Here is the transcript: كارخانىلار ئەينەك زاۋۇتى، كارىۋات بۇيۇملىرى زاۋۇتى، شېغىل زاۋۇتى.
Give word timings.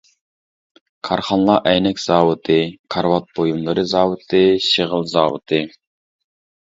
كارخانىلار 1.09 1.59
ئەينەك 1.71 2.01
زاۋۇتى، 2.05 2.57
كارىۋات 2.95 3.29
بۇيۇملىرى 3.41 3.87
زاۋۇتى، 3.93 4.43
شېغىل 4.71 5.07
زاۋۇتى. 5.17 5.61